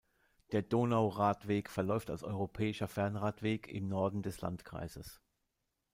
Der 0.51 0.63
Donauradweg 0.63 1.69
verläuft 1.69 2.09
als 2.09 2.23
europäischer 2.23 2.87
Fernradweg 2.87 3.67
im 3.67 3.87
Norden 3.87 4.23
des 4.23 4.41
Landkreises. 4.41 5.21